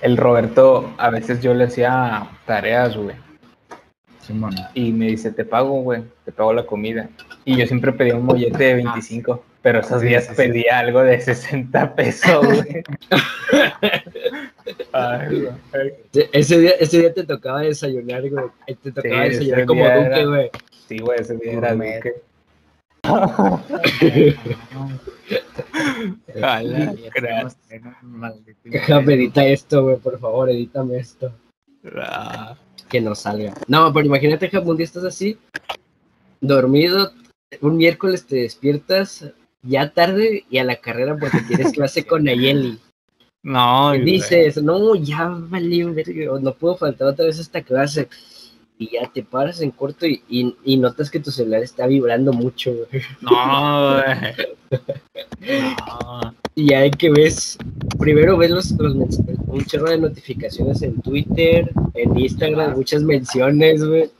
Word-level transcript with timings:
el 0.00 0.16
Roberto, 0.16 0.92
a 0.98 1.10
veces 1.10 1.40
yo 1.40 1.54
le 1.54 1.64
hacía 1.64 2.28
tareas, 2.46 2.96
güey. 2.96 3.16
Simón. 4.20 4.54
Y 4.74 4.92
me 4.92 5.06
dice, 5.06 5.32
te 5.32 5.44
pago, 5.44 5.80
güey, 5.82 6.02
te 6.24 6.32
pago 6.32 6.52
la 6.52 6.66
comida. 6.66 7.08
Y 7.44 7.56
yo 7.56 7.66
siempre 7.66 7.92
pedía 7.92 8.14
un 8.16 8.26
mollete 8.26 8.62
de 8.62 8.74
25, 8.74 9.42
pero 9.62 9.80
esos 9.80 10.02
días 10.02 10.24
sí, 10.24 10.30
sí. 10.30 10.36
pedía 10.36 10.78
algo 10.78 11.02
de 11.02 11.20
60 11.20 11.94
pesos, 11.94 12.46
güey. 12.46 12.84
Ay, 14.92 15.40
güey. 15.72 15.94
Ese 16.32 16.58
día, 16.58 16.72
ese 16.78 16.98
día 16.98 17.14
te 17.14 17.24
tocaba 17.24 17.62
desayunar, 17.62 18.28
güey. 18.28 18.44
Te 18.82 18.92
tocaba 18.92 19.22
desayunar 19.22 19.64
como 19.64 19.84
duque, 19.84 20.26
güey. 20.26 20.50
Sí, 20.86 20.98
güey, 20.98 21.20
ese 21.20 21.36
día 21.36 21.52
era 21.54 21.74
duque. 21.74 22.27
Déjame 28.64 29.14
editar 29.14 29.46
esto, 29.46 29.82
güey, 29.84 29.96
por 29.96 30.18
favor, 30.18 30.50
edítame 30.50 30.98
esto. 30.98 31.32
Ah, 31.96 32.56
Que 32.88 33.00
no 33.00 33.14
salga. 33.14 33.54
No, 33.66 33.92
pero 33.92 34.06
imagínate, 34.06 34.50
un 34.58 34.76
día 34.76 34.84
estás 34.84 35.04
así, 35.04 35.38
dormido, 36.40 37.12
un 37.60 37.76
miércoles 37.76 38.26
te 38.26 38.36
despiertas 38.36 39.24
ya 39.62 39.90
tarde 39.90 40.44
y 40.50 40.58
a 40.58 40.64
la 40.64 40.76
carrera 40.76 41.16
porque 41.18 41.40
tienes 41.46 41.72
clase 41.72 42.04
con 42.04 42.24
Nayeli. 42.24 42.78
No, 43.42 43.94
Y 43.94 44.00
güey. 44.00 44.12
dices, 44.12 44.62
no, 44.62 44.94
ya 44.96 45.28
o 45.30 46.38
no 46.40 46.54
puedo 46.54 46.76
faltar 46.76 47.08
otra 47.08 47.26
vez 47.26 47.38
a 47.38 47.42
esta 47.42 47.62
clase. 47.62 48.08
Y 48.80 48.90
ya 48.92 49.10
te 49.12 49.24
paras 49.24 49.60
en 49.60 49.72
corto 49.72 50.06
y, 50.06 50.22
y- 50.28 50.54
y 50.64 50.76
notas 50.76 51.10
que 51.10 51.18
tu 51.20 51.30
celular 51.32 51.62
está 51.62 51.86
vibrando 51.88 52.32
mucho, 52.32 52.72
güey. 52.72 53.02
No, 53.20 53.94
güey. 53.94 54.80
No. 55.60 56.34
Y 56.54 56.74
ahí 56.74 56.90
que 56.90 57.08
ves, 57.10 57.56
primero 58.00 58.36
ves 58.36 58.50
los, 58.50 58.70
los 58.72 58.94
un 59.46 59.64
chorro 59.64 59.90
de 59.90 59.98
notificaciones 59.98 60.82
en 60.82 61.00
Twitter, 61.00 61.70
en 61.94 62.18
Instagram, 62.18 62.74
muchas 62.74 63.04
menciones, 63.04 63.84
güey. 63.84 64.10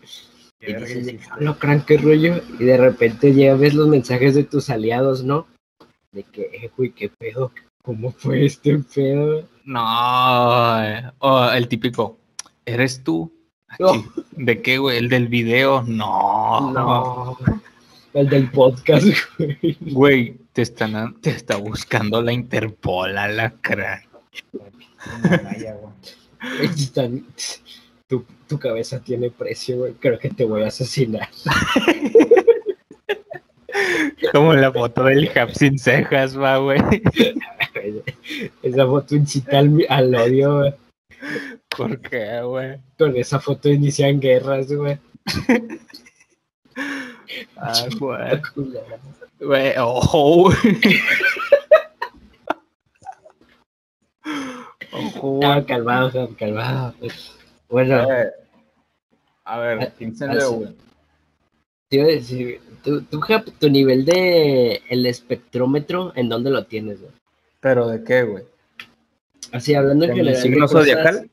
Y 0.61 0.73
dices, 0.73 1.21
"Hola, 1.37 1.57
cran, 1.59 1.85
qué 1.85 1.97
rollo. 1.99 2.41
Y 2.61 2.65
de 2.65 2.77
repente 2.77 3.35
ya 3.35 3.57
ves 3.57 3.75
los 3.75 3.89
mensajes 3.89 4.37
de 4.37 4.45
tus 4.45 4.71
aliados, 4.71 5.25
¿no? 5.25 5.49
De 6.13 6.23
que, 6.23 6.43
eh, 6.43 6.71
güey, 6.77 6.91
qué 6.93 7.09
pedo, 7.09 7.51
¿cómo 7.83 8.13
fue 8.13 8.45
este 8.47 8.79
pedo? 8.95 9.43
No, 9.65 11.53
el 11.53 11.67
típico, 11.67 12.19
¿eres 12.65 13.03
tú? 13.03 13.33
No. 13.79 14.05
¿De 14.33 14.63
qué, 14.63 14.79
güey? 14.79 14.99
¿El 14.99 15.09
del 15.09 15.29
video? 15.29 15.83
No. 15.87 16.71
No. 16.73 17.39
El 18.15 18.29
del 18.29 18.51
podcast, 18.51 19.07
güey. 19.39 19.77
Güey, 19.81 20.37
te 20.53 20.63
están 20.63 21.21
te 21.21 21.31
está 21.31 21.57
buscando 21.57 22.23
la 22.23 22.33
Interpol 22.33 23.17
a 23.19 23.29
la 23.29 23.51
crack. 23.61 24.09
Están- 26.75 27.25
Tu, 28.07 28.25
tu 28.49 28.59
cabeza 28.59 29.01
tiene 29.01 29.31
precio, 29.31 29.77
güey. 29.79 29.93
Creo 29.95 30.19
que 30.19 30.31
te 30.31 30.45
voy 30.47 30.63
a 30.63 30.69
asesinar. 30.69 31.29
Como 34.33 34.55
la 34.55 34.73
foto 34.73 35.05
del 35.05 35.31
Hap 35.37 35.51
sin 35.51 35.79
cejas, 35.79 36.37
va, 36.39 36.57
güey. 36.59 36.81
Esa 38.63 38.87
foto 38.87 39.15
incita 39.15 39.59
al, 39.59 39.85
al 39.89 40.15
odio, 40.15 40.59
güey. 40.61 40.75
¿Por 41.79 42.01
qué, 42.01 42.41
güey? 42.43 42.79
Con 42.99 43.17
esa 43.17 43.39
foto 43.41 43.69
inician 43.71 44.21
guerras, 44.21 44.71
güey. 44.73 44.99
Ah, 47.57 47.73
güey. 47.99 48.41
Güey, 49.41 49.73
ojo, 49.79 50.43
güey. 50.43 50.57
Ojo, 54.93 55.41
Ah, 55.45 55.55
güey. 55.55 55.67
calmado, 55.67 56.31
calmado. 56.39 56.95
Bueno, 57.69 58.03
Eh, 58.13 58.31
A 59.45 59.59
ver, 59.61 59.93
¿quién 59.97 60.17
se 60.17 60.25
Ah, 60.27 60.35
le, 60.35 60.41
sí. 60.41 60.47
güey? 60.55 60.77
te 61.89 61.97
iba 61.97 62.05
a 62.05 62.09
decir, 62.09 62.61
tú, 62.85 63.03
tú, 63.03 63.21
tu 63.59 63.71
nivel 63.71 64.05
de 64.05 64.83
el 64.91 65.07
espectrómetro, 65.07 66.13
¿en 66.17 66.29
dónde 66.29 66.51
lo 66.51 66.67
tienes, 66.67 67.01
güey? 67.01 67.13
¿Pero 67.61 67.89
de 67.89 68.05
qué, 68.05 68.23
güey? 68.25 68.45
Así, 69.53 69.75
hablando 69.75 70.05
en 70.05 70.11
¿En 70.11 70.19
el 70.19 70.25
general. 70.25 70.43
de 70.43 70.49
signo 70.51 70.69
zodiacal? 70.69 71.31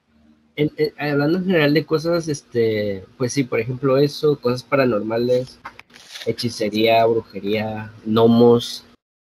En- 0.56 0.72
en- 0.78 0.94
hablando 1.12 1.38
en 1.40 1.46
general 1.46 1.74
de 1.74 1.86
cosas, 1.86 2.28
este, 2.28 3.04
pues 3.18 3.34
sí, 3.34 3.44
por 3.44 3.60
ejemplo, 3.60 3.98
eso, 3.98 4.40
cosas 4.40 4.64
paranormales, 4.64 5.60
hechicería, 6.26 7.06
brujería, 7.06 7.92
gnomos, 8.06 8.84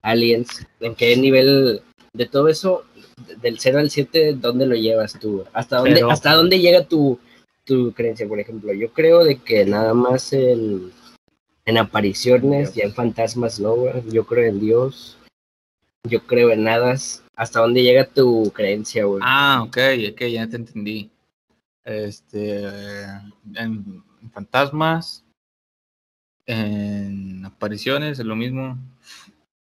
aliens, 0.03 0.67
¿en 0.81 0.95
qué 0.95 1.17
nivel 1.17 1.83
de 2.13 2.27
todo 2.27 2.49
eso, 2.49 2.85
de- 3.27 3.37
del 3.37 3.59
0 3.59 3.79
al 3.79 3.91
7, 3.91 4.35
dónde 4.35 4.67
lo 4.67 4.75
llevas 4.77 5.19
tú? 5.19 5.45
¿Hasta 5.53 5.79
dónde, 5.79 5.95
Pero- 5.95 6.11
hasta 6.11 6.35
dónde 6.35 6.61
llega 6.61 6.85
tu, 6.85 7.19
tu 7.65 7.93
creencia, 7.93 8.29
por 8.29 8.39
ejemplo? 8.41 8.73
Yo 8.73 8.93
creo 8.93 9.25
de 9.25 9.37
que 9.37 9.65
nada 9.65 9.95
más 9.95 10.33
en, 10.33 10.93
en 11.65 11.79
apariciones, 11.79 12.75
ya 12.75 12.85
en 12.85 12.93
fantasmas, 12.95 13.59
¿no? 13.59 13.77
Yo 14.11 14.25
creo 14.27 14.47
en 14.49 14.61
Dios, 14.61 15.17
yo 16.09 16.21
creo 16.27 16.51
en 16.51 16.69
hadas. 16.69 17.23
¿Hasta 17.37 17.61
dónde 17.61 17.83
llega 17.83 18.05
tu 18.07 18.53
creencia, 18.55 19.07
güey? 19.07 19.21
Ah, 19.25 19.65
ok, 19.67 19.77
ok, 20.13 20.21
ya 20.27 20.47
te 20.49 20.57
entendí. 20.57 21.11
Este, 21.85 23.05
en, 23.55 24.03
fantasmas, 24.33 25.25
en 26.47 27.45
apariciones, 27.45 28.19
es 28.19 28.25
lo 28.27 28.37
mismo. 28.37 28.79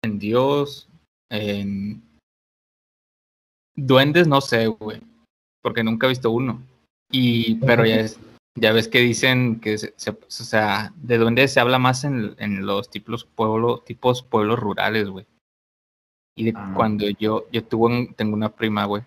En 0.03 0.19
Dios, 0.19 0.88
en 1.31 2.01
duendes, 3.75 4.27
no 4.27 4.41
sé, 4.41 4.67
güey, 4.67 5.01
porque 5.61 5.83
nunca 5.83 6.07
he 6.07 6.09
visto 6.09 6.31
uno. 6.31 6.61
Y, 7.11 7.56
pero 7.56 7.85
ya 7.85 7.97
es, 8.01 8.19
ya 8.59 8.72
ves 8.73 8.88
que 8.88 9.00
dicen 9.00 9.59
que, 9.59 9.77
se, 9.77 9.94
se- 9.97 10.11
o 10.11 10.29
sea, 10.29 10.91
de 10.97 11.17
duendes 11.17 11.53
se 11.53 11.59
habla 11.59 11.79
más 11.79 12.03
en, 12.03 12.35
en 12.39 12.66
los 12.66 12.89
tipos 12.89 13.23
pueblos, 13.25 13.85
tipos 13.85 14.23
pueblos 14.23 14.59
rurales, 14.59 15.09
güey. 15.09 15.25
Y 16.35 16.45
de 16.45 16.53
Ah. 16.56 16.73
cuando 16.75 17.09
yo, 17.09 17.45
yo 17.51 17.63
tuve 17.63 18.13
tengo 18.16 18.33
una 18.35 18.50
prima, 18.50 18.85
güey, 18.85 19.03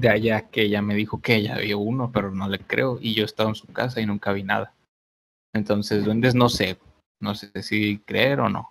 de 0.00 0.08
allá 0.08 0.42
que 0.48 0.62
ella 0.62 0.82
me 0.82 0.94
dijo 0.94 1.20
que 1.20 1.36
ella 1.36 1.58
vio 1.58 1.78
uno, 1.78 2.10
pero 2.12 2.30
no 2.30 2.48
le 2.48 2.58
creo. 2.58 2.98
Y 3.00 3.14
yo 3.14 3.24
estaba 3.24 3.48
en 3.50 3.54
su 3.54 3.66
casa 3.66 4.00
y 4.00 4.06
nunca 4.06 4.32
vi 4.32 4.42
nada. 4.42 4.72
Entonces, 5.54 6.04
duendes 6.04 6.34
no 6.34 6.48
sé, 6.48 6.78
no 7.20 7.34
sé 7.34 7.50
si 7.62 7.98
creer 7.98 8.40
o 8.40 8.48
no. 8.48 8.70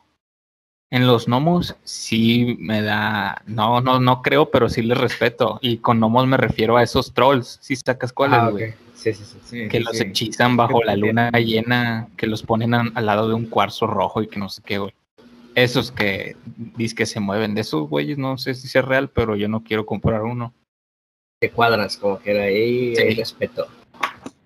En 0.90 1.06
los 1.06 1.28
gnomos 1.28 1.76
sí 1.84 2.56
me 2.60 2.82
da, 2.82 3.42
no, 3.46 3.82
no, 3.82 4.00
no 4.00 4.22
creo, 4.22 4.50
pero 4.52 4.70
sí 4.70 4.82
les 4.82 4.98
respeto. 4.98 5.60
Y 5.62 5.78
con 5.80 5.98
gnomos 6.00 6.28
me 6.28 6.38
refiero 6.38 6.78
a 6.78 6.84
esos 6.84 7.14
trolls, 7.14 7.60
si 7.62 7.76
sacas 7.76 8.14
cuáles, 8.14 8.40
Ah, 8.40 8.50
güey. 8.50 8.74
Sí, 8.94 9.14
sí, 9.14 9.24
sí. 9.26 9.38
Sí, 9.44 9.68
Que 9.68 9.78
sí, 9.80 9.84
los 9.84 9.98
sí. 9.98 10.04
hechizan 10.04 10.56
bajo 10.56 10.82
la 10.84 10.96
luna 10.96 11.30
llena, 11.32 12.08
que 12.16 12.26
los 12.26 12.42
ponen 12.42 12.74
a- 12.74 12.92
al 12.96 13.06
lado 13.06 13.28
de 13.28 13.34
un 13.36 13.48
cuarzo 13.48 13.86
rojo 13.86 14.22
y 14.22 14.28
que 14.28 14.40
no 14.40 14.50
sé 14.50 14.62
qué, 14.66 14.78
güey. 14.78 14.94
Esos 15.56 15.92
que 15.92 16.36
dices 16.78 16.96
que 16.96 17.06
se 17.06 17.20
mueven, 17.20 17.54
de 17.54 17.62
esos 17.62 17.90
güeyes, 17.90 18.18
no 18.18 18.38
sé 18.38 18.54
si 18.54 18.76
es 18.78 18.86
real, 18.86 19.10
pero 19.10 19.36
yo 19.36 19.48
no 19.50 19.64
quiero 19.64 19.86
comprar 19.86 20.22
uno. 20.24 20.54
Te 21.40 21.52
cuadras, 21.52 21.98
como 21.98 22.20
que 22.20 22.31
era 22.31 22.44
ahí 22.44 22.96
Sí. 22.96 23.02
hay 23.03 23.16
respeto. 23.16 23.68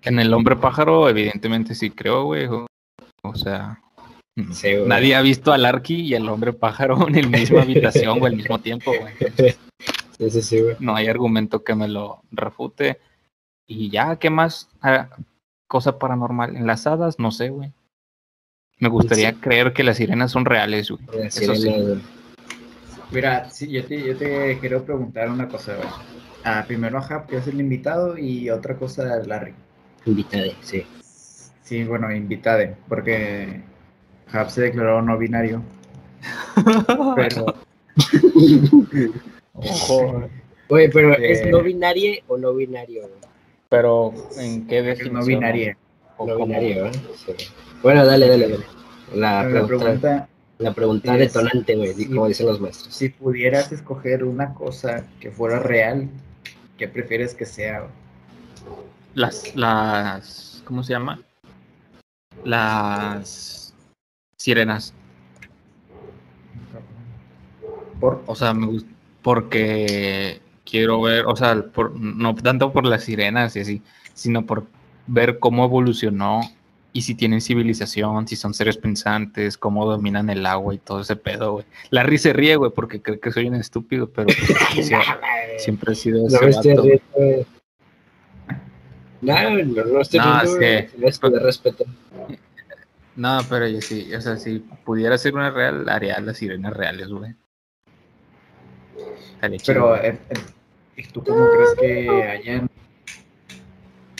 En 0.02 0.18
el 0.18 0.32
hombre 0.34 0.56
pájaro, 0.56 1.08
evidentemente 1.08 1.74
sí 1.74 1.90
creo, 1.90 2.24
güey. 2.24 2.46
O, 2.46 2.66
o 3.22 3.34
sea, 3.34 3.80
mm, 4.36 4.52
Sí, 4.52 4.74
güey. 4.74 4.86
nadie 4.88 5.14
ha 5.14 5.22
visto 5.22 5.52
al 5.52 5.64
Arqui 5.64 6.00
y 6.02 6.14
al 6.14 6.28
hombre 6.28 6.52
pájaro 6.52 7.06
en 7.08 7.30
la 7.32 7.38
misma 7.38 7.62
habitación 7.62 8.20
o 8.20 8.26
al 8.26 8.36
mismo 8.36 8.58
tiempo, 8.58 8.92
güey. 8.98 9.14
Sí, 10.18 10.30
sí, 10.30 10.42
sí, 10.42 10.60
güey. 10.60 10.76
No 10.80 10.94
hay 10.94 11.06
argumento 11.08 11.64
que 11.64 11.74
me 11.74 11.88
lo 11.88 12.20
refute. 12.30 12.98
Y 13.66 13.88
ya, 13.90 14.16
¿qué 14.16 14.28
más? 14.28 14.68
Ah, 14.82 15.08
cosa 15.68 15.98
paranormal. 15.98 16.56
En 16.56 16.66
las 16.66 16.86
hadas, 16.86 17.18
no 17.18 17.30
sé, 17.30 17.48
güey. 17.48 17.72
Me 18.78 18.88
gustaría 18.88 19.30
Sí. 19.30 19.36
creer 19.36 19.72
que 19.72 19.84
las 19.84 19.96
sirenas 19.96 20.30
son 20.32 20.44
reales, 20.44 20.90
güey. 20.90 21.02
Eso 21.26 21.54
sí. 21.54 21.72
Mira, 23.12 23.48
sí, 23.50 23.70
yo 23.70 23.84
te, 23.86 24.02
yo 24.04 24.16
te 24.16 24.58
quiero 24.58 24.84
preguntar 24.84 25.30
una 25.30 25.46
cosa, 25.48 25.74
güey. 25.76 25.88
Ah, 26.44 26.64
primero 26.66 26.98
a 26.98 27.06
Hap, 27.06 27.28
que 27.28 27.36
es 27.36 27.46
el 27.46 27.60
invitado, 27.60 28.18
y 28.18 28.50
otra 28.50 28.76
cosa 28.76 29.12
a 29.14 29.16
Larry. 29.18 29.54
Invitade, 30.06 30.54
sí. 30.62 30.84
Sí, 31.62 31.84
bueno, 31.84 32.10
invitade, 32.12 32.76
porque 32.88 33.60
Hap 34.32 34.48
se 34.50 34.62
declaró 34.62 35.00
no 35.02 35.16
binario, 35.18 35.62
pero 37.16 37.54
Ojo. 39.54 40.28
Oye, 40.68 40.88
pero 40.88 41.12
Eh. 41.18 41.32
¿es 41.32 41.46
no 41.46 41.62
binario 41.62 42.14
o 42.28 42.38
no 42.38 42.54
binario? 42.54 43.02
Pero, 43.68 44.12
¿en 44.38 44.66
qué 44.66 44.78
es 44.78 44.84
definición? 44.86 45.14
no 45.20 45.24
binario. 45.26 45.76
¿O 46.16 46.26
No 46.26 46.34
cómo? 46.34 46.46
binario, 46.46 46.86
¿eh? 46.86 46.92
Sí. 47.24 47.32
Bueno, 47.82 48.04
dale, 48.04 48.28
dale, 48.28 48.48
dale. 48.48 48.64
La 49.14 49.42
La 49.44 49.48
pregunta, 49.66 49.66
pregunta, 49.76 50.28
la 50.58 50.72
pregunta 50.74 51.16
detonante, 51.16 51.74
güey, 51.76 51.94
sí. 51.94 52.06
como 52.08 52.28
dicen 52.28 52.46
los 52.46 52.60
maestros. 52.60 52.94
si 52.94 53.08
pudieras 53.10 53.70
escoger 53.72 54.24
una 54.24 54.54
cosa 54.54 55.04
que 55.20 55.30
fuera 55.30 55.58
real, 55.58 56.08
¿qué 56.78 56.88
prefieres 56.88 57.34
que 57.34 57.46
sea? 57.46 57.88
Las, 59.14 59.54
las, 59.54 60.62
¿cómo 60.64 60.82
se 60.82 60.92
llama? 60.92 61.20
Las 62.44 63.74
sirenas. 64.36 64.94
Por, 68.00 68.22
O 68.26 68.34
sea, 68.34 68.52
me 68.52 68.66
gusta 68.66 68.90
porque 69.22 70.40
quiero 70.64 71.00
ver, 71.00 71.26
o 71.26 71.36
sea, 71.36 71.62
por, 71.72 71.98
no 71.98 72.34
tanto 72.34 72.72
por 72.72 72.84
las 72.84 73.04
sirenas 73.04 73.56
y 73.56 73.60
así, 73.60 73.82
sino 74.14 74.44
por 74.44 74.66
ver 75.06 75.38
cómo 75.38 75.64
evolucionó 75.64 76.40
y 76.92 77.02
si 77.02 77.14
tienen 77.14 77.40
civilización, 77.40 78.28
si 78.28 78.36
son 78.36 78.52
seres 78.54 78.76
pensantes, 78.76 79.56
cómo 79.56 79.86
dominan 79.90 80.28
el 80.30 80.44
agua 80.46 80.74
y 80.74 80.78
todo 80.78 81.00
ese 81.00 81.16
pedo, 81.16 81.52
güey. 81.52 81.64
Larry 81.90 82.18
se 82.18 82.32
ríe, 82.32 82.56
güey, 82.56 82.70
porque 82.70 83.00
cree 83.00 83.18
que 83.18 83.32
soy 83.32 83.48
un 83.48 83.54
estúpido, 83.54 84.08
pero 84.10 84.26
pues, 84.26 84.36
sí, 84.86 84.94
siempre 85.58 85.92
he 85.92 85.96
sido 85.96 86.26
ese 86.26 86.36
vato. 86.38 86.60
riendo. 86.82 86.84
No, 89.20 89.50
no, 89.50 89.84
no 89.84 90.00
estoy 90.00 90.20
No, 90.20 90.40
riendo, 90.42 90.60
es 90.60 91.18
que- 91.18 91.28
tener 91.28 91.42
respeto. 91.42 91.84
No, 93.14 93.38
pero 93.48 93.68
yo 93.68 93.80
sí, 93.80 94.12
o 94.14 94.20
sea, 94.20 94.36
si 94.36 94.58
pudiera 94.84 95.16
ser 95.18 95.34
una 95.34 95.50
real, 95.50 95.88
haría 95.88 96.18
las 96.20 96.38
sirenas 96.38 96.72
reales, 96.74 97.08
güey. 97.08 97.34
Pero, 99.66 99.96
eh, 99.96 100.18
eh, 100.30 100.34
¿y 100.96 101.02
¿tú 101.08 101.22
cómo 101.24 101.46
crees 101.50 101.74
que 101.80 102.08
hayan 102.28 102.70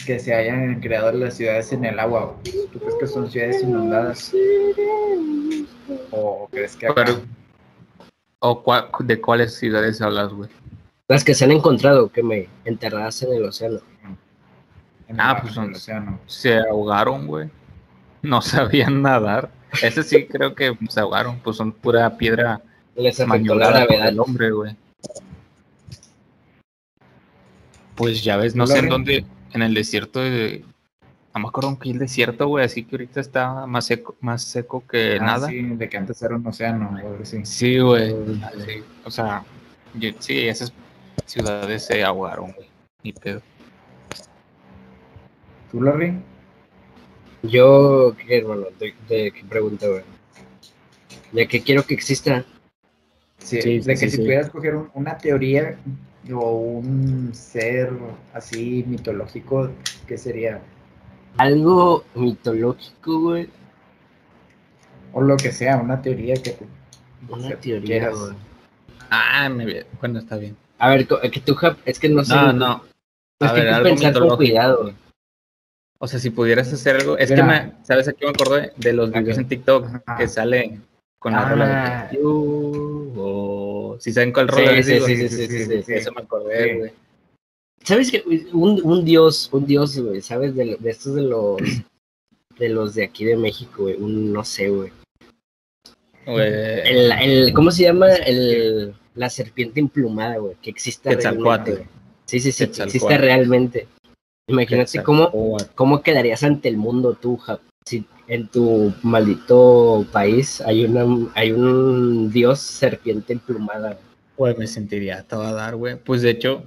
que 0.05 0.19
se 0.19 0.33
hayan 0.33 0.79
creado 0.81 1.11
las 1.11 1.35
ciudades 1.35 1.71
en 1.73 1.85
el 1.85 1.99
agua? 1.99 2.35
güey? 2.43 2.67
¿Tú 2.71 2.79
crees 2.79 2.95
que 2.99 3.07
son 3.07 3.29
ciudades 3.31 3.63
inundadas? 3.63 4.31
¿O 6.11 6.47
crees 6.51 6.75
que 6.75 6.87
acá- 6.87 6.95
Pero- 7.05 7.21
¿O 8.39 8.63
cua- 8.63 8.89
de 8.99 9.21
cuáles 9.21 9.55
ciudades 9.55 10.01
hablas, 10.01 10.33
güey? 10.33 10.49
Las 11.07 11.23
que 11.23 11.33
se 11.33 11.45
han 11.45 11.51
encontrado, 11.51 12.11
que 12.11 12.21
me 12.23 12.49
enterradas 12.65 13.21
en 13.23 13.33
el 13.33 13.45
océano. 13.45 13.79
en 15.07 15.15
el 15.15 15.19
Ah, 15.19 15.37
pues 15.41 15.53
son- 15.53 15.73
océano? 15.73 16.19
Se 16.25 16.57
ahogaron, 16.57 17.27
güey. 17.27 17.49
No 18.21 18.41
sabían 18.41 19.01
nadar. 19.01 19.49
Ese 19.81 20.03
sí 20.03 20.25
creo 20.27 20.53
que 20.55 20.77
se 20.89 20.99
ahogaron, 20.99 21.39
pues 21.39 21.57
son 21.57 21.71
pura 21.71 22.15
piedra 22.17 22.61
Les 22.95 23.19
afectó 23.19 23.55
la 23.55 23.69
gravedad. 23.69 24.07
el 24.09 24.19
hombre, 24.19 24.51
güey. 24.51 24.75
Pues 27.95 28.23
ya 28.23 28.37
ves, 28.37 28.55
no 28.55 28.65
sé 28.67 28.79
en 28.79 28.89
dónde, 28.89 29.25
en 29.53 29.61
el 29.61 29.73
desierto 29.73 30.19
de... 30.19 30.63
No 31.33 31.39
me 31.41 31.47
acuerdo 31.47 31.79
qué 31.79 31.89
el 31.89 31.97
desierto, 31.99 32.47
güey, 32.47 32.63
así 32.65 32.83
que 32.83 32.95
ahorita 32.95 33.19
está 33.19 33.65
más 33.65 33.85
seco, 33.87 34.15
más 34.21 34.43
seco 34.43 34.83
que 34.87 35.17
Ah, 35.19 35.23
nada. 35.25 35.47
sí, 35.47 35.61
de 35.63 35.89
que 35.89 35.97
antes 35.97 36.21
era 36.21 36.35
un 36.35 36.45
océano, 36.45 36.95
así. 37.21 37.43
Sí, 37.43 37.79
güey. 37.79 38.11
Sí, 38.65 38.83
O 39.03 39.09
sea, 39.09 39.43
yo- 39.95 40.11
sí, 40.19 40.47
esas 40.47 40.71
ciudades 41.25 41.85
se 41.85 42.03
ahogaron, 42.03 42.51
güey. 42.51 42.67
Ni 43.03 43.13
pedo. 43.13 43.41
¿Tú, 45.71 45.81
Larry? 45.81 46.13
Yo, 47.41 48.15
¿qué, 48.15 48.37
hermano? 48.37 48.67
¿De, 48.79 48.93
de 49.09 49.31
qué 49.31 49.43
pregunta, 49.49 49.87
güey? 49.87 50.03
¿De 51.31 51.47
qué 51.47 51.61
quiero 51.63 51.83
que 51.83 51.95
exista? 51.95 52.45
Sí, 53.39 53.59
Sí, 53.61 53.77
de 53.79 53.81
sí, 53.81 53.89
que 53.89 53.97
sí, 53.97 54.09
si 54.11 54.17
sí. 54.17 54.21
pudieras 54.23 54.49
coger 54.51 54.75
un- 54.75 54.89
una 54.93 55.17
teoría 55.17 55.77
o 56.31 56.51
un 56.51 57.31
ser 57.33 57.91
así 58.33 58.83
mitológico, 58.87 59.69
¿qué 60.07 60.17
sería? 60.17 60.61
Algo 61.37 62.03
mitológico, 62.15 63.19
güey. 63.19 63.49
O 65.11 65.21
lo 65.21 65.35
que 65.37 65.51
sea, 65.51 65.77
una 65.77 66.01
teoría 66.01 66.35
que 66.35 66.51
tú 66.51 66.65
Una 67.29 67.49
que 67.49 67.55
teoría, 67.57 67.85
quieras. 67.87 68.19
güey. 68.19 68.33
Ah, 69.09 69.49
me 69.49 69.85
bueno, 69.99 70.19
está 70.19 70.37
bien. 70.37 70.55
A 70.79 70.89
ver, 70.89 71.07
que 71.07 71.39
tú, 71.39 71.55
es 71.85 71.99
que 71.99 72.09
no 72.09 72.23
sé. 72.23 72.35
No, 72.35 72.53
no. 72.53 72.83
Es 73.39 73.49
A 73.49 73.53
que 73.53 73.61
ver, 73.61 73.73
algo 73.73 73.89
pensar 73.89 74.13
con 74.17 74.35
cuidado, 74.37 74.81
güey. 74.83 74.95
O 75.99 76.07
sea, 76.07 76.19
si 76.19 76.29
pudieras 76.31 76.71
hacer 76.73 76.97
algo. 76.97 77.17
Es 77.17 77.29
Mira. 77.29 77.43
que 77.43 77.47
me, 77.67 77.73
¿sabes 77.83 78.07
a 78.07 78.13
qué 78.13 78.25
me 78.25 78.31
acordé? 78.31 78.73
De 78.77 78.91
los 78.93 79.11
videos 79.11 79.37
en 79.37 79.47
TikTok 79.47 79.87
que 80.17 80.27
sale 80.27 80.79
con 81.19 81.33
la 81.33 81.45
Ah. 81.45 81.49
rola 81.49 82.09
de 82.11 82.19
o 82.23 82.92
si 84.03 84.11
saben 84.11 84.33
cuál 84.33 84.47
les 84.47 84.85
sí, 84.85 84.99
sí, 84.99 85.29
sí, 85.29 85.47
sí, 85.47 85.81
sí, 85.81 85.93
Eso 85.93 86.11
me 86.11 86.23
acordé, 86.23 86.75
güey. 86.75 86.91
¿Sabes 87.85 88.11
qué? 88.11 88.21
Un, 88.51 88.81
un 88.83 89.05
dios, 89.05 89.47
un 89.53 89.65
dios, 89.65 89.97
güey, 89.97 90.21
¿sabes? 90.21 90.53
De, 90.55 90.77
estos 90.83 91.15
de 91.15 91.21
los 91.21 91.61
de 92.59 92.67
los 92.67 92.95
de 92.95 93.05
aquí 93.05 93.23
de 93.23 93.37
México, 93.37 93.83
güey. 93.83 93.95
Un, 93.95 94.33
no 94.33 94.43
sé, 94.43 94.67
güey. 94.67 94.91
Güey, 96.25 96.47
El, 96.47 97.11
el, 97.13 97.53
¿Cómo 97.53 97.71
se 97.71 97.83
llama? 97.83 98.13
El, 98.13 98.93
la 99.15 99.29
serpiente 99.29 99.79
emplumada, 99.79 100.35
güey. 100.35 100.57
Que 100.61 100.71
existe 100.71 101.09
realmente. 101.15 101.71
güey. 101.71 101.85
Sí, 102.25 102.41
sí, 102.41 102.51
sí, 102.51 102.67
que 102.67 102.83
existe 102.83 103.17
realmente. 103.17 103.87
Imagínate 104.49 105.01
cómo, 105.01 105.31
cómo 105.75 106.01
quedarías 106.01 106.43
ante 106.43 106.67
el 106.67 106.75
mundo 106.75 107.13
tú, 107.13 107.37
Jap, 107.37 107.61
si 107.85 108.05
en 108.27 108.47
tu 108.47 108.93
maldito 109.03 110.05
país 110.11 110.61
hay 110.61 110.85
una 110.85 111.29
hay 111.35 111.51
un 111.51 112.31
dios 112.31 112.59
serpiente 112.59 113.33
emplumada. 113.33 113.99
Güey, 114.37 114.55
me 114.57 114.67
sentiría 114.67 115.19
a 115.19 115.23
todo 115.23 115.53
dar, 115.53 115.75
güey. 115.75 115.95
Pues 115.97 116.21
de 116.21 116.31
hecho, 116.31 116.63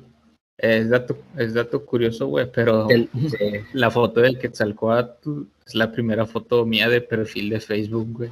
es 0.58 0.88
dato, 0.88 1.18
es 1.36 1.54
dato 1.54 1.84
curioso, 1.84 2.26
güey, 2.26 2.50
pero 2.50 2.88
sí. 2.88 3.08
la 3.72 3.90
foto 3.90 4.20
del 4.20 4.38
Quetzalcóatl 4.38 5.42
es 5.66 5.74
la 5.74 5.90
primera 5.90 6.26
foto 6.26 6.64
mía 6.64 6.88
de 6.88 7.00
perfil 7.00 7.50
de 7.50 7.60
Facebook, 7.60 8.12
güey. 8.12 8.30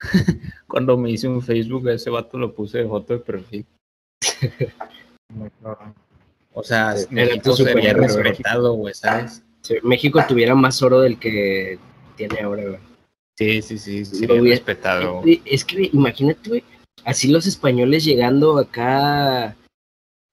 Cuando 0.66 0.96
me 0.96 1.10
hice 1.10 1.28
un 1.28 1.42
Facebook, 1.42 1.88
a 1.88 1.94
ese 1.94 2.10
vato 2.10 2.38
lo 2.38 2.54
puse 2.54 2.78
de 2.78 2.88
foto 2.88 3.14
de 3.14 3.20
perfil. 3.20 3.66
O 6.54 6.64
sea, 6.64 6.96
Sí, 6.96 7.06
México 7.10 7.54
sería 7.54 7.92
respetado, 7.92 8.72
güey, 8.72 8.92
¿sabes? 8.92 9.44
Si 9.60 9.74
México 9.84 10.20
tuviera 10.26 10.56
más 10.56 10.82
oro 10.82 11.00
del 11.00 11.16
que 11.16 11.78
tiene 12.18 12.40
ahora, 12.40 12.64
güey. 12.64 12.78
Sí, 13.38 13.62
sí, 13.62 13.78
sí, 13.78 13.98
Lo 14.00 14.04
sería 14.06 14.40
hubiera- 14.42 14.56
respetado. 14.56 15.22
Es 15.44 15.64
que 15.64 15.88
imagínate, 15.92 16.48
güey, 16.48 16.64
así 17.04 17.28
los 17.28 17.46
españoles 17.46 18.04
llegando 18.04 18.58
acá, 18.58 19.56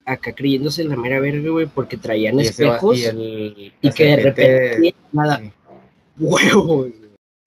acá 0.06 0.34
creyéndose 0.34 0.84
la 0.84 0.96
mera 0.96 1.20
verga, 1.20 1.50
güey, 1.52 1.68
porque 1.68 1.98
traían 1.98 2.40
Y 2.40 2.44
ese 2.44 2.66
va- 2.66 2.76
espejos 2.76 2.98
y 3.00 3.06
el- 3.06 3.94
que 3.94 4.04
de 4.06 4.16
repente 4.18 4.96
nada, 5.14 5.38
sí, 5.40 5.52
huevos. 6.20 6.88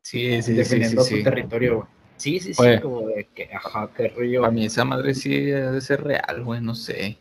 Sí, 0.02 0.20
sí, 0.20 0.36
sí, 0.36 0.42
sí, 0.42 0.52
defendiendo 0.54 1.02
sí. 1.02 1.18
tu 1.18 1.24
territorio, 1.24 1.74
güey. 1.76 1.88
Sí, 2.16 2.40
sí, 2.40 2.54
sí, 2.54 2.62
Oye. 2.62 2.80
como 2.80 3.06
de 3.08 3.28
que, 3.34 3.48
ajá, 3.54 3.90
qué 3.96 4.08
rollo. 4.08 4.40
Para 4.40 4.52
mí 4.52 4.64
esa 4.66 4.84
madre 4.84 5.14
sí 5.14 5.52
ha 5.52 5.70
de 5.70 5.80
ser 5.80 6.02
real, 6.02 6.42
güey, 6.42 6.60
no 6.60 6.74
sé. 6.74 7.18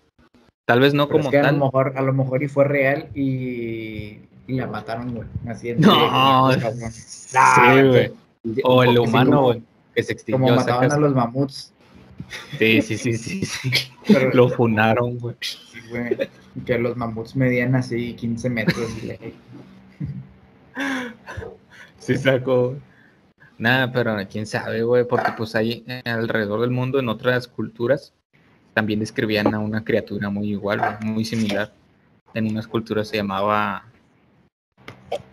Tal 0.65 0.79
vez 0.79 0.93
no 0.93 1.07
Pero 1.07 1.19
es 1.19 1.25
como 1.25 1.31
que 1.31 1.37
a 1.37 1.41
lo 1.43 1.47
tal. 1.49 1.57
mejor, 1.59 1.93
a 1.95 2.01
lo 2.01 2.13
mejor 2.13 2.43
y 2.43 2.47
fue 2.47 2.63
real 2.65 3.09
y, 3.15 4.17
y 4.47 4.53
la 4.55 4.67
mataron, 4.67 5.13
güey. 5.13 5.27
Así 5.47 5.69
en 5.69 5.81
No, 5.81 6.51
sí, 6.51 7.81
güey. 7.87 8.11
O 8.63 8.83
el 8.83 8.97
humano, 8.97 9.43
güey, 9.43 9.63
que 9.93 10.03
se 10.03 10.13
extinguió. 10.13 10.45
Como 10.47 10.55
mataban 10.59 10.91
a 10.91 10.97
los 10.97 11.13
mamuts. 11.13 11.73
Sí, 12.57 12.81
sí, 12.81 12.97
sí, 12.97 13.13
sí, 13.17 13.45
sí. 13.45 13.69
Pero, 14.07 14.31
Lo 14.33 14.49
funaron, 14.49 15.17
güey. 15.19 15.35
sí, 15.41 15.79
güey, 15.89 16.17
que 16.65 16.77
los 16.79 16.95
mamuts 16.97 17.35
medían 17.35 17.75
así 17.75 18.13
15 18.13 18.49
metros. 18.49 18.89
y 19.03 19.05
le- 19.07 19.33
Sí 21.99 22.15
sacó. 22.17 22.75
Nada, 23.57 23.91
pero 23.91 24.15
quién 24.29 24.45
sabe, 24.45 24.83
güey, 24.83 25.03
porque 25.07 25.31
pues 25.35 25.55
ahí 25.55 25.83
eh, 25.87 26.01
alrededor 26.05 26.61
del 26.61 26.69
mundo, 26.69 26.99
en 26.99 27.09
otras 27.09 27.47
culturas, 27.47 28.13
también 28.75 28.99
describían 28.99 29.51
a 29.53 29.59
una 29.59 29.83
criatura 29.83 30.29
muy 30.29 30.49
igual, 30.51 30.79
güey, 30.79 31.11
muy 31.13 31.25
similar. 31.25 31.73
En 32.35 32.47
unas 32.51 32.67
culturas 32.67 33.07
se 33.07 33.17
llamaba 33.17 33.85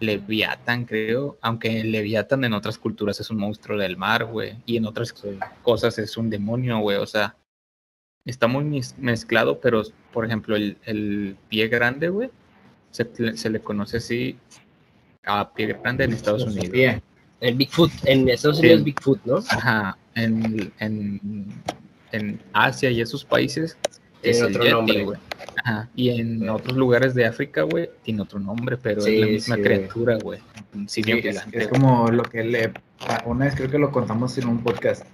Leviatán, 0.00 0.84
creo, 0.84 1.36
aunque 1.40 1.80
el 1.80 1.92
Leviatán 1.92 2.44
en 2.44 2.52
otras 2.52 2.78
culturas 2.78 3.18
es 3.20 3.30
un 3.30 3.38
monstruo 3.38 3.78
del 3.78 3.96
mar, 3.96 4.24
güey, 4.24 4.56
y 4.66 4.76
en 4.76 4.86
otras 4.86 5.14
cosas 5.62 5.98
es 5.98 6.16
un 6.16 6.30
demonio, 6.30 6.78
güey, 6.78 6.96
o 6.98 7.06
sea, 7.06 7.36
está 8.24 8.46
muy 8.46 8.64
mez- 8.64 8.96
mezclado, 8.98 9.60
pero 9.60 9.82
por 10.12 10.24
ejemplo, 10.24 10.54
el, 10.56 10.76
el 10.84 11.36
pie 11.48 11.68
grande, 11.68 12.08
güey, 12.08 12.30
se, 12.90 13.36
se 13.36 13.50
le 13.50 13.60
conoce 13.60 13.96
así 13.96 14.38
a 15.24 15.52
pie 15.52 15.66
grande 15.82 16.04
en 16.04 16.12
Estados 16.12 16.44
Unidos. 16.44 17.00
El 17.40 17.54
Bigfoot, 17.56 17.90
en 18.04 18.28
Estados 18.28 18.58
Sí. 18.58 18.66
Unidos 18.66 18.84
Bigfoot, 18.84 19.20
¿no? 19.24 19.36
Ajá, 19.50 19.98
en, 20.14 20.72
en, 20.78 21.48
en 22.12 22.40
Asia 22.52 22.90
y 22.90 23.00
esos 23.00 23.24
países 23.24 23.76
es 24.30 24.40
el 24.40 24.46
otro 24.46 24.62
Yeti, 24.62 24.72
nombre. 24.74 25.04
güey. 25.04 25.18
Ajá, 25.64 25.88
y 25.94 26.10
en 26.10 26.48
otros 26.48 26.76
lugares 26.76 27.14
de 27.14 27.24
África, 27.26 27.62
güey, 27.62 27.88
tiene 28.02 28.22
otro 28.22 28.38
nombre, 28.38 28.76
pero 28.76 29.00
Sí, 29.00 29.14
es 29.14 29.20
la 29.20 29.26
misma 29.26 29.56
sí, 29.56 29.62
criatura, 29.62 30.18
güey. 30.22 30.40
Es, 30.86 31.46
es 31.52 31.68
como 31.68 32.10
lo 32.10 32.22
que 32.24 32.42
le. 32.44 32.72
Una 33.24 33.46
vez 33.46 33.54
creo 33.54 33.70
que 33.70 33.78
lo 33.78 33.90
contamos 33.90 34.36
en 34.38 34.48
un 34.48 34.62
podcast. 34.62 35.04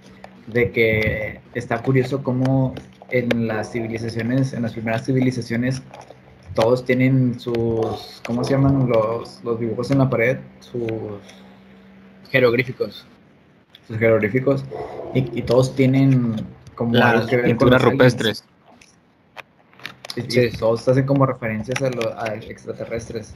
De 0.47 0.71
que 0.71 1.39
está 1.53 1.81
curioso 1.81 2.23
cómo 2.23 2.73
en 3.11 3.47
las 3.47 3.71
civilizaciones, 3.71 4.53
en 4.53 4.63
las 4.63 4.73
primeras 4.73 5.05
civilizaciones, 5.05 5.81
todos 6.55 6.83
tienen 6.83 7.39
sus. 7.39 8.21
¿Cómo 8.25 8.43
se 8.43 8.51
llaman 8.53 8.89
los, 8.89 9.41
los 9.43 9.59
dibujos 9.59 9.91
en 9.91 9.99
la 9.99 10.09
pared? 10.09 10.37
Sus, 10.59 10.81
Jeroglíficos. 12.31 13.05
sus 13.87 13.97
jeroglíficos. 13.97 14.63
Y, 15.13 15.39
y 15.39 15.41
todos 15.43 15.75
tienen 15.75 16.35
como 16.75 16.93
Las 16.95 17.27
pinturas 17.27 17.83
aliens. 17.83 18.43
Y- 20.15 20.21
Sí. 20.29 20.49
Todos 20.57 20.87
hacen 20.87 21.05
como 21.05 21.25
referencias 21.25 21.81
a 21.81 21.89
los 21.89 22.05
a 22.05 22.35
extraterrestres. 22.35 23.33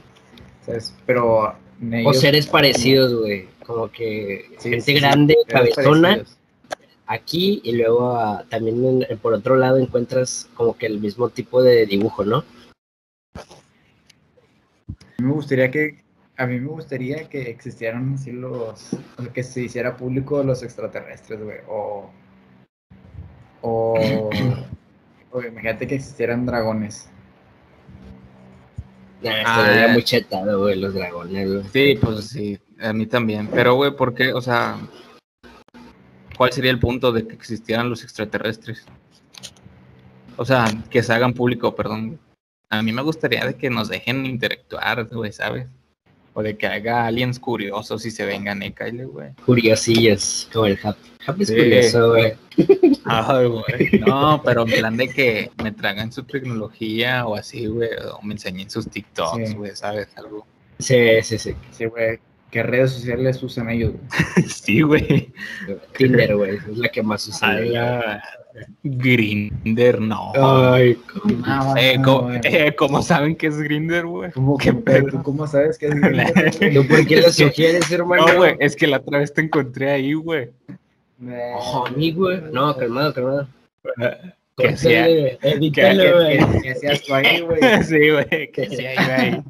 ¿sabes? 0.64 0.94
Pero. 1.06 1.54
O 2.04 2.12
seres 2.14 2.46
parecidos, 2.46 3.14
güey. 3.14 3.48
Como 3.66 3.88
que 3.90 4.46
Sí, 4.58 4.70
gente 4.70 4.80
sí, 4.84 4.94
grande, 4.94 5.36
cabezona, 5.46 6.08
parecidos. 6.08 6.38
aquí 7.06 7.60
y 7.64 7.72
luego 7.76 8.16
ah, 8.16 8.44
también 8.48 9.04
en- 9.08 9.18
por 9.18 9.32
otro 9.34 9.56
lado 9.56 9.76
encuentras 9.78 10.48
como 10.54 10.76
que 10.76 10.86
el 10.86 10.98
mismo 11.00 11.28
tipo 11.28 11.62
de 11.62 11.84
dibujo, 11.86 12.24
¿no? 12.24 12.44
A 13.36 15.22
mí 15.22 15.26
me 15.28 15.32
gustaría 15.32 15.70
que 15.70 16.04
a 16.38 16.46
mí 16.46 16.60
me 16.60 16.68
gustaría 16.68 17.28
que 17.28 17.42
existieran 17.50 18.14
así 18.14 18.30
los 18.32 18.92
o 18.92 19.22
sea, 19.22 19.32
que 19.32 19.42
se 19.42 19.62
hiciera 19.62 19.96
público 19.96 20.42
los 20.42 20.62
extraterrestres, 20.62 21.42
güey, 21.42 21.58
o 21.68 22.10
o, 23.62 24.30
o 25.36 25.42
imagínate 25.42 25.86
que 25.86 25.96
existieran 25.96 26.46
dragones. 26.46 27.08
Nah, 29.22 29.30
Ah. 29.44 29.60
estaría 29.60 29.88
muy 29.92 30.02
chetado, 30.02 30.60
güey, 30.60 30.76
los 30.80 30.94
dragones, 30.94 31.48
güey. 31.52 31.64
Sí, 31.72 31.98
pues 32.00 32.26
sí, 32.28 32.58
a 32.80 32.92
mí 32.92 33.06
también. 33.06 33.48
Pero, 33.52 33.74
güey, 33.74 33.90
¿por 33.94 34.14
qué? 34.14 34.32
O 34.32 34.40
sea, 34.40 34.78
¿cuál 36.36 36.52
sería 36.52 36.70
el 36.70 36.78
punto 36.78 37.12
de 37.12 37.26
que 37.26 37.34
existieran 37.34 37.90
los 37.90 38.02
extraterrestres? 38.02 38.84
O 40.36 40.44
sea, 40.44 40.66
que 40.90 41.02
se 41.02 41.12
hagan 41.12 41.32
público, 41.32 41.74
perdón. 41.74 42.18
A 42.68 42.82
mí 42.82 42.92
me 42.92 43.02
gustaría 43.02 43.44
de 43.46 43.54
que 43.56 43.70
nos 43.70 43.88
dejen 43.88 44.26
interactuar, 44.26 45.04
güey, 45.06 45.32
¿sabes? 45.32 45.66
O 46.34 46.42
de 46.42 46.56
que 46.56 46.66
haga 46.66 47.06
aliens 47.06 47.38
curiosos 47.40 48.04
y 48.04 48.10
se 48.10 48.26
vengan, 48.26 48.62
eh, 48.62 48.74
Kyle, 48.74 49.06
güey. 49.06 49.32
Curiosillos, 49.46 50.48
como 50.52 50.66
el 50.66 50.78
Happy. 50.82 50.98
Happy 51.26 51.42
es 51.42 51.48
Sí. 51.48 51.54
curioso, 51.56 52.10
güey. 52.10 52.34
Ay, 53.08 53.46
güey. 53.46 54.00
No, 54.06 54.42
pero 54.44 54.62
en 54.62 54.68
plan 54.68 54.96
de 54.96 55.08
que 55.08 55.50
me 55.62 55.72
tragan 55.72 56.12
su 56.12 56.22
tecnología 56.24 57.26
o 57.26 57.34
así, 57.36 57.66
güey, 57.66 57.90
o 58.12 58.22
me 58.22 58.34
enseñen 58.34 58.68
sus 58.70 58.88
TikToks, 58.88 59.48
Sí. 59.50 59.54
güey, 59.54 59.74
¿sabes? 59.74 60.08
Algo. 60.16 60.46
Sí, 60.78 61.22
sí, 61.22 61.38
sí. 61.38 61.54
Sí, 61.70 61.86
güey, 61.86 62.18
¿qué 62.50 62.62
redes 62.62 62.92
sociales 62.92 63.42
usan 63.42 63.70
ellos? 63.70 63.92
güey? 63.92 64.46
Sí, 64.48 64.80
güey. 64.82 65.32
Tinder, 65.96 66.36
güey, 66.36 66.56
es 66.56 66.76
la 66.78 66.88
que 66.88 67.02
más 67.02 67.26
usa. 67.28 67.48
A 67.48 67.60
la 67.60 68.22
Grinder, 68.82 70.00
no. 70.00 70.32
Ay, 70.34 70.94
cómo- 70.94 71.42
Ah, 71.44 71.74
Eh, 71.78 71.98
bueno, 71.98 72.02
¿cómo, 72.04 72.22
güey. 72.28 72.40
eh, 72.44 72.74
¿cómo 72.76 73.02
saben 73.02 73.36
que 73.36 73.48
es 73.48 73.58
Grinder, 73.58 74.06
güey? 74.06 74.30
¿Cómo, 74.32 74.56
qué 74.56 74.70
cómo- 74.70 74.82
pedo? 74.84 75.06
¿Tú 75.08 75.22
cómo 75.22 75.46
sabes 75.46 75.78
que 75.78 75.88
es? 75.88 75.94
¿Tú 76.74 76.86
por 76.86 77.06
qué 77.06 77.16
lo 77.20 77.26
Es 77.28 77.36
que- 77.36 77.44
sugieres, 77.48 77.90
hermano? 77.90 78.26
No, 78.26 78.36
güey, 78.36 78.56
es 78.58 78.74
que 78.76 78.86
la 78.86 78.98
otra 78.98 79.18
vez 79.18 79.32
te 79.34 79.42
encontré 79.42 79.90
ahí, 79.90 80.14
güey. 80.14 80.48
Eh, 81.22 81.52
Ojo, 81.56 81.86
a 81.86 81.90
mí, 81.90 82.12
güey. 82.12 82.40
No, 82.52 82.76
calmado, 82.76 83.14
calmado. 83.14 83.48
Que 84.56 84.74
que- 84.74 85.38
edítalo, 85.42 86.02
que- 86.02 86.12
güey. 86.12 86.38
¿Qué, 86.38 86.60
qué 86.62 86.70
hacías 86.72 87.02
tú 87.02 87.14
ahí, 87.14 87.40
güey? 87.40 87.60
sí, 87.84 88.10
güey, 88.10 88.50
que 88.52 88.68
sí, 88.68 88.86
ahí, 88.86 88.96
ahí. 88.98 89.44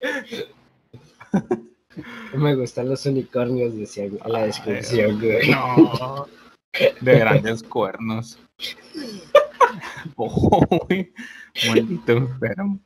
Me 2.34 2.54
gustan 2.56 2.88
los 2.88 3.06
unicornios, 3.06 3.76
decía 3.76 4.04
en 4.04 4.18
la 4.26 4.46
descripción, 4.46 5.20
güey. 5.20 5.50
No, 5.50 6.26
de 7.00 7.18
grandes 7.18 7.62
cuernos. 7.62 8.38
Ojo, 10.16 10.60
güey. 10.88 11.12
Maldito 11.68 12.12
enfermo. 12.12 12.80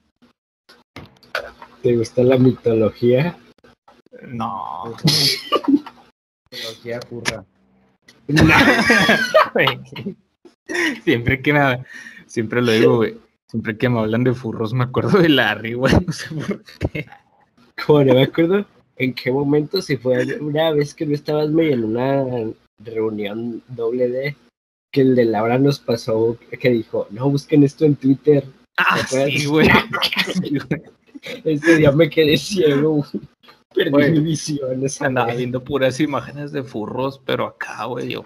¿Te 1.83 1.97
gusta 1.97 2.23
la 2.23 2.37
mitología? 2.37 3.39
No. 4.23 4.95
Tecnología 6.51 7.01
curra. 7.01 7.45
Siempre 11.05 11.41
que 11.41 11.53
nada, 11.53 11.87
siempre 12.27 12.61
lo 12.61 12.73
digo, 12.73 12.97
güey. 12.97 13.17
Siempre 13.49 13.79
que 13.79 13.89
me 13.89 14.01
hablan 14.01 14.25
de 14.25 14.35
furros 14.35 14.75
me 14.75 14.85
acuerdo 14.85 15.19
de 15.19 15.31
Larry, 15.31 15.73
güey. 15.73 15.95
No 16.07 16.13
sé 16.13 16.35
por 16.35 16.63
qué. 16.63 17.07
Como 17.87 18.05
no 18.05 18.15
me 18.15 18.25
acuerdo 18.25 18.67
en 18.97 19.15
qué 19.15 19.33
momento, 19.33 19.81
si 19.81 19.97
fue 19.97 20.39
una 20.41 20.73
vez 20.73 20.93
que 20.93 21.07
no 21.07 21.15
estabas 21.15 21.49
medio 21.49 21.73
en 21.73 21.85
una 21.85 22.25
reunión 22.81 23.63
doble 23.69 24.09
D, 24.09 24.37
que 24.93 25.01
el 25.01 25.15
de 25.15 25.25
Laura 25.25 25.59
nos 25.59 25.79
pasó, 25.79 26.37
que 26.61 26.71
dijo, 26.71 27.07
no, 27.11 27.31
busquen 27.31 27.63
esto 27.63 27.85
en 27.85 27.97
Twitter. 27.97 28.45
Ah, 28.77 28.99
sí, 29.07 29.47
güey. 29.47 29.69
Sí, 30.35 30.59
güey. 30.69 30.83
Ese 31.45 31.77
día 31.77 31.93
me 31.93 32.11
quedé 32.11 32.37
ciego, 32.37 32.97
güey. 32.97 33.28
Perdí 33.75 33.91
Güey, 33.91 34.13
mi 34.13 34.21
visión. 34.21 34.85
esa 34.85 35.07
Andaba 35.07 35.29
vez. 35.29 35.39
viendo 35.39 35.63
puras 35.63 36.01
imágenes 36.01 36.53
de 36.53 36.63
furros, 36.63 37.21
pero 37.25 37.47
acá, 37.47 37.85
güey. 37.85 38.17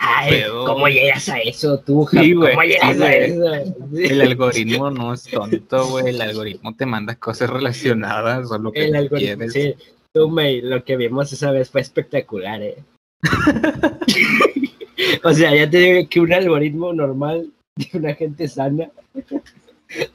¿cómo 0.67 0.89
llegas 0.89 1.29
a 1.29 1.39
eso 1.41 1.79
tú, 1.81 2.07
Sí, 2.11 2.33
güey, 2.35 2.53
¿Cómo 2.53 2.63
llegas 2.65 2.97
sí, 2.97 3.03
a 3.03 3.17
eso? 3.17 3.55
El 3.95 4.21
algoritmo 4.21 4.91
no 4.91 5.15
es 5.15 5.25
tonto, 5.25 5.87
güey. 5.89 6.09
El 6.09 6.21
algoritmo 6.21 6.75
te 6.77 6.87
manda 6.87 7.15
cosas 7.17 7.51
relacionadas 7.51 8.51
o 8.51 8.59
lo 8.59 8.73
que 8.73 8.87
El 8.87 8.97
algoritmo, 8.97 9.47
quieres. 9.47 9.53
sí. 9.53 9.75
Tú, 10.15 10.29
May, 10.29 10.61
lo 10.61 10.85
que 10.85 10.97
vimos 10.97 11.33
esa 11.33 11.51
vez 11.53 11.71
fue 11.71 11.81
espectacular, 11.81 12.61
¿eh? 12.63 12.77
o 15.25 15.33
sea, 15.33 15.55
ya 15.55 15.69
te 15.71 15.79
digo 15.79 16.09
que 16.09 16.21
un 16.21 16.33
algoritmo 16.33 16.93
normal 16.93 17.51
de 17.77 17.89
una 17.99 18.15
gente 18.15 18.49
sana 18.49 18.91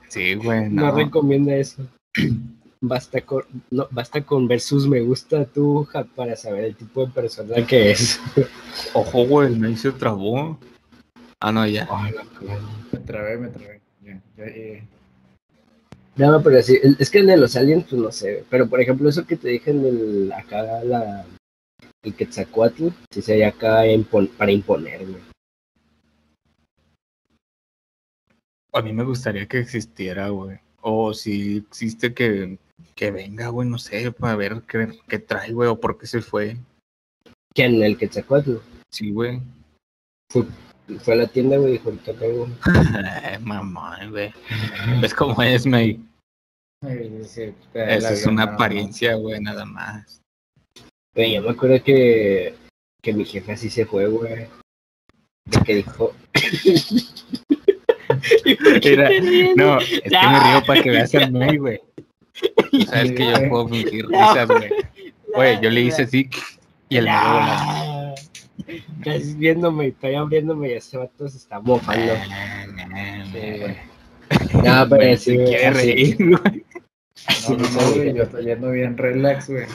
Sí, 0.10 0.36
güey, 0.36 0.70
no, 0.70 0.88
no. 0.92 0.96
recomienda 0.96 1.56
eso. 1.56 1.84
Basta 2.80 3.22
con, 3.22 3.44
no, 3.72 3.88
basta 3.90 4.24
con 4.24 4.48
ver 4.48 4.60
sus 4.60 4.88
me 4.88 5.02
gusta 5.02 5.46
tú 5.46 5.84
ja, 5.86 6.04
para 6.04 6.36
saber 6.36 6.66
el 6.66 6.76
tipo 6.76 7.06
de 7.06 7.12
persona 7.12 7.66
que 7.66 7.92
es. 7.92 8.20
Ojo, 8.94 9.26
güey, 9.26 9.56
me 9.56 9.72
hizo 9.72 9.94
trabó. 9.96 10.60
Ah, 11.40 11.52
no, 11.52 11.66
ya. 11.66 11.88
Me 12.92 13.00
trabé, 13.00 13.38
me 13.38 13.48
trabé. 13.50 13.82
Ya, 14.04 14.22
ya, 14.38 14.44
eh. 14.46 14.88
No, 16.16 16.42
pero 16.42 16.62
sí, 16.62 16.80
es 17.00 17.10
que 17.10 17.20
el 17.20 17.28
de 17.28 17.38
los 17.38 17.56
aliens, 17.56 17.86
pues 17.90 18.02
no 18.02 18.12
sé. 18.12 18.44
Pero 18.50 18.68
por 18.68 18.82
ejemplo, 18.82 19.08
eso 19.10 19.26
que 19.26 19.38
te 19.38 19.50
dije 19.50 19.72
en 19.72 19.86
el, 19.86 20.32
acá, 20.32 20.84
la, 20.84 21.26
el 22.04 22.16
Quetzalcoatl, 22.16 22.90
sí 23.12 23.22
sería 23.22 23.50
acá 23.50 23.86
impon- 23.86 24.30
para 24.30 24.52
imponer, 24.52 25.06
güey. 25.06 25.22
A 28.74 28.82
mí 28.82 28.94
me 28.94 29.04
gustaría 29.04 29.48
que 29.48 29.60
existiera, 29.60 30.30
güey. 30.30 30.60
O 30.82 31.14
si 31.14 31.58
existe 31.58 32.14
que, 32.14 32.58
que 32.96 33.12
venga, 33.12 33.50
güey, 33.50 33.68
no 33.68 33.78
sé, 33.78 34.12
para 34.12 34.36
ver 34.36 34.62
qué, 34.68 34.90
qué 35.08 35.20
trae, 35.20 35.52
güey, 35.54 35.70
o 35.70 35.80
por 35.80 35.98
qué 35.98 36.08
se 36.08 36.22
fue. 36.22 36.58
¿Quién? 37.54 37.82
El 37.82 37.98
Quetzalcoatl. 37.98 38.58
Sí, 38.92 39.12
güey. 39.12 39.42
Fue 41.02 41.14
a 41.14 41.18
la 41.18 41.28
tienda, 41.28 41.58
güey, 41.58 41.74
dijo, 41.74 41.90
ahorita. 41.90 42.14
Ay, 43.24 43.40
mamá, 43.40 44.00
güey. 44.10 44.34
¿Ves 45.02 45.14
cómo 45.14 45.42
es, 45.42 45.66
May? 45.66 46.00
Sí, 47.26 47.54
Esa 47.74 48.14
es 48.14 48.26
una 48.28 48.44
apariencia, 48.44 49.16
güey, 49.16 49.42
nada 49.42 49.66
más. 49.66 50.22
Güey, 51.16 51.34
yo 51.34 51.42
me 51.42 51.50
acuerdo 51.50 51.84
que, 51.84 52.54
que 53.02 53.14
mi 53.14 53.26
jefe 53.26 53.54
así 53.54 53.70
se 53.70 53.86
fue, 53.86 54.08
güey. 54.08 54.48
De 55.46 55.60
que 55.66 55.76
dijo. 55.76 56.14
¿Y 58.46 58.56
por 58.56 58.80
qué 58.80 58.94
Era- 58.94 59.08
te 59.10 59.20
ríes? 59.20 59.56
No, 59.56 59.80
es 59.80 60.02
que 60.02 60.10
me 60.10 60.40
río 60.52 60.64
para 60.68 60.84
que 60.84 60.90
veas 60.92 61.16
al 61.16 61.32
May, 61.32 61.58
güey. 61.58 61.82
Tú 62.72 62.82
Sabes 62.88 63.12
que 63.14 63.32
yo 63.32 63.50
puedo 63.50 63.68
fingir 63.70 64.08
risas, 64.08 64.48
güey. 64.48 64.70
Güey, 65.36 65.62
yo 65.62 65.70
le 65.70 65.82
hice 65.82 66.04
así 66.04 66.30
y 66.90 66.98
el. 66.98 67.06
Ah, 67.10 68.16
Estás 68.68 69.38
viéndome, 69.38 69.88
estoy 69.88 70.16
abriéndome 70.16 70.70
y 70.70 70.74
ese 70.74 70.98
vato 70.98 71.28
se 71.28 71.38
está 71.38 71.60
mofando. 71.60 72.14
Sí. 73.34 73.62
No, 74.54 74.88
pero 74.90 75.04
güey, 75.04 75.18
quiere 75.18 75.70
reír, 75.72 76.16
güey. 76.20 76.66
No, 77.50 77.56
no, 77.58 77.70
no, 77.70 77.92
güey, 77.94 78.14
yo 78.16 78.24
estoy 78.24 78.46
yendo 78.46 78.72
bien 78.72 78.98
relax, 78.98 79.50
güey. 79.50 79.66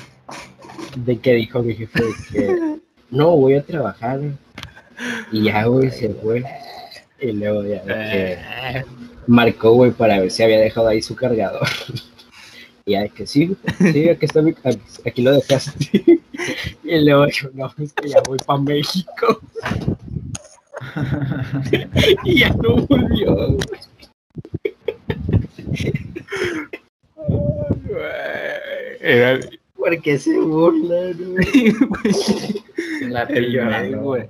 De 0.96 1.18
que 1.18 1.34
dijo 1.34 1.62
mi 1.62 1.74
jefe 1.74 2.02
que 2.32 2.78
no 3.10 3.36
voy 3.36 3.54
a 3.54 3.62
trabajar. 3.62 4.20
Y 5.30 5.44
ya, 5.44 5.64
güey, 5.66 5.90
se 5.90 6.08
fue. 6.14 6.42
Y 7.20 7.32
luego 7.32 7.62
ya 7.64 7.82
que 7.84 7.92
Eh, 7.94 8.84
marcó, 9.28 9.72
güey, 9.74 9.92
para 9.92 10.18
ver 10.18 10.30
si 10.30 10.42
había 10.42 10.58
dejado 10.58 10.88
ahí 10.88 11.02
su 11.02 11.14
cargador. 11.14 11.68
Y 12.84 12.96
de 12.96 13.08
que 13.10 13.26
sí, 13.26 13.56
sí, 13.78 14.08
aquí 14.08 14.26
está 14.26 14.42
mi, 14.42 14.54
aquí, 14.64 14.80
aquí 15.06 15.22
lo 15.22 15.32
dejaste. 15.32 16.02
Y 16.82 17.04
luego 17.04 17.28
yo, 17.28 17.50
no, 17.54 17.72
es 17.78 17.92
que 17.92 18.08
ya 18.08 18.20
voy 18.26 18.38
para 18.44 18.60
México. 18.60 19.40
Y 22.24 22.40
ya 22.40 22.48
no 22.50 22.74
volvió. 22.86 23.56
Era 29.00 29.38
¿Por 29.82 30.00
qué 30.00 30.16
se 30.16 30.38
burlan, 30.38 31.16
güey? 31.18 31.74
La 33.02 33.28
llorando, 33.30 34.00
güey. 34.00 34.28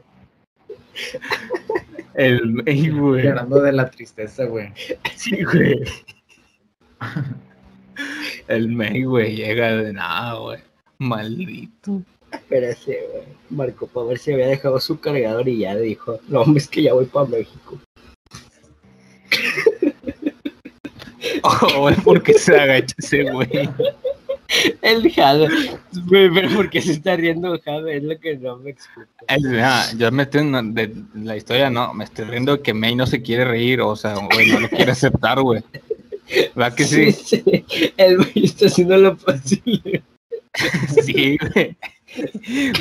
El 2.15 2.47
May, 2.47 2.89
güey. 2.89 3.25
Llorando 3.25 3.61
de 3.61 3.73
la 3.73 3.91
tristeza, 3.91 4.47
güey. 4.47 4.73
Sí, 5.15 5.45
güey. 5.45 5.83
El 8.49 8.69
May, 8.69 9.05
güey, 9.05 9.37
llega 9.37 9.73
de 9.77 9.93
nada, 9.93 10.35
güey. 10.39 10.59
Maldito. 10.99 12.03
Espérate, 12.33 13.01
güey. 13.13 13.25
Marcó 13.51 13.87
para 13.87 14.07
ver 14.07 14.19
si 14.19 14.33
había 14.33 14.47
dejado 14.47 14.81
su 14.81 14.99
cargador 15.01 15.49
y 15.49 15.59
ya 15.59 15.77
dijo, 15.77 16.19
no, 16.29 16.45
es 16.57 16.67
que 16.69 16.83
ya 16.83 16.93
voy 16.95 17.07
para 17.07 17.27
México. 17.27 17.79
Oh, 21.45 21.81
güey, 21.81 21.95
¿por 21.97 22.23
qué 22.23 22.35
se 22.35 22.57
agacha 22.59 22.95
ese 22.99 23.25
güey? 23.25 23.49
El 24.83 25.11
Jade. 25.13 25.49
Pero 26.11 26.55
¿por 26.55 26.71
qué 26.71 26.81
se 26.83 26.93
está 26.93 27.17
riendo 27.17 27.59
Jade? 27.65 27.97
Es 27.97 28.03
lo 28.03 28.19
que 28.21 28.37
no 28.37 28.59
me 28.59 28.71
explico. 28.71 29.09
Ah, 29.29 29.87
yo 29.97 30.13
me 30.13 30.25
estoy 30.25 30.43
en- 30.43 30.75
de 30.75 30.95
la 31.15 31.37
historia, 31.37 31.71
no, 31.71 31.95
me 31.95 32.05
estoy 32.05 32.27
riendo 32.27 32.61
que 32.63 32.75
May 32.75 32.95
no 32.95 33.07
se 33.07 33.23
quiere 33.23 33.45
reír, 33.45 33.81
o 33.81 33.97
sea, 33.97 34.15
güey, 34.33 34.51
no 34.53 34.61
lo 34.61 34.69
quiere 34.69 34.93
aceptar, 34.93 35.41
güey. 35.41 35.63
¿Verdad 36.55 36.75
que 36.75 36.85
sí? 36.85 37.13
sí. 37.13 37.43
El 37.97 38.17
güey 38.17 38.45
está 38.45 38.67
haciendo 38.67 38.97
lo 38.97 39.17
posible. 39.17 40.03
Sí, 41.03 41.39
güey. 41.39 41.77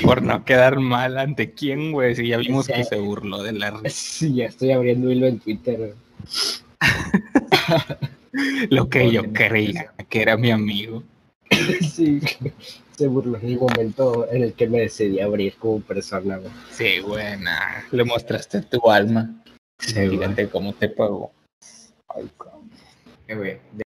Por 0.04 0.22
no 0.22 0.44
quedar 0.44 0.82
mal 0.82 1.18
ante 1.18 1.54
quién, 1.54 1.94
güey, 1.94 2.16
si 2.16 2.28
ya 2.28 2.38
vimos 2.38 2.68
que 2.68 2.84
se 2.84 2.98
burló 2.98 3.42
de 3.42 3.54
la 3.54 3.82
Sí, 3.90 4.36
ya 4.36 4.48
estoy 4.48 4.72
abriendo 4.72 5.10
hilo 5.10 5.28
en 5.28 5.40
Twitter. 5.40 5.96
lo 8.70 8.90
que 8.90 9.10
yo 9.10 9.32
creía 9.32 9.94
que 10.10 10.22
era 10.22 10.36
mi 10.36 10.52
amigo. 10.52 11.04
Sí, 11.82 12.20
se 12.98 13.08
burló 13.08 13.38
en 13.38 13.48
el 13.48 13.58
momento 13.58 14.30
en 14.30 14.44
el 14.44 14.54
que 14.54 14.68
me 14.68 14.82
decidí 14.82 15.22
abrir 15.22 15.56
como 15.56 15.80
persona. 15.82 16.38
güey. 16.38 16.52
Sí, 16.72 17.00
güey, 17.00 17.40
nah, 17.40 17.84
le 17.92 18.04
mostraste 18.04 18.62
tu 18.64 18.92
alma. 18.92 19.44
Sí. 19.80 20.10
Fíjate 20.10 20.50
cómo 20.50 20.74
te 20.74 20.90
pagó. 20.90 21.32
Ay, 22.10 22.30
cabrón. 22.38 22.61
Eh, 23.32 23.36
güey, 23.36 23.58